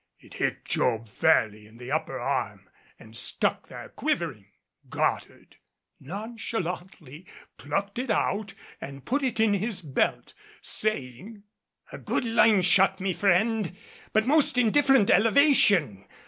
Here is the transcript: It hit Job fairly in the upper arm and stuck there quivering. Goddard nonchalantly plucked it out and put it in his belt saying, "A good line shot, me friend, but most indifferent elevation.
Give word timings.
It 0.19 0.33
hit 0.33 0.65
Job 0.65 1.07
fairly 1.07 1.67
in 1.67 1.77
the 1.77 1.91
upper 1.91 2.19
arm 2.19 2.67
and 2.97 3.15
stuck 3.15 3.67
there 3.67 3.89
quivering. 3.89 4.47
Goddard 4.89 5.57
nonchalantly 5.99 7.27
plucked 7.59 7.99
it 7.99 8.09
out 8.09 8.55
and 8.81 9.05
put 9.05 9.21
it 9.21 9.39
in 9.39 9.53
his 9.53 9.83
belt 9.83 10.33
saying, 10.59 11.43
"A 11.91 11.99
good 11.99 12.25
line 12.25 12.63
shot, 12.63 12.99
me 12.99 13.13
friend, 13.13 13.77
but 14.11 14.25
most 14.25 14.57
indifferent 14.57 15.11
elevation. 15.11 16.07